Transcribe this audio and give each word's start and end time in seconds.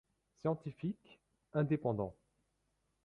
Scientifique, 0.41 1.19
indépendant. 1.53 2.15